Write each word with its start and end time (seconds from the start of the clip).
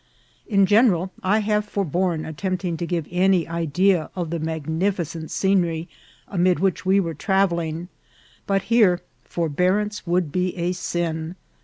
In 0.47 0.65
general 0.65 1.11
I 1.21 1.41
have 1.41 1.63
forborne 1.63 2.25
attempting 2.25 2.75
to 2.77 2.87
give 2.87 3.05
any 3.11 3.47
idea 3.47 4.09
of 4.15 4.31
the 4.31 4.39
magnificent 4.39 5.29
scenery 5.29 5.87
amid 6.27 6.59
which 6.59 6.83
we 6.83 6.99
were 6.99 7.13
travelling, 7.13 7.87
but 8.47 8.63
here 8.63 9.01
for 9.23 9.47
bearance 9.47 10.07
would 10.07 10.31
be 10.31 10.57
a 10.57 10.71
sin. 10.71 11.35